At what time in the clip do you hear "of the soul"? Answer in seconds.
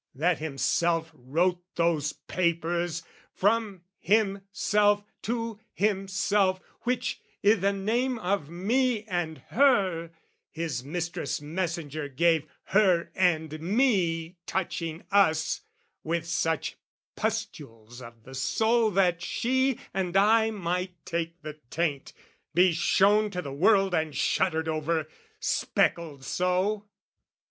18.01-18.89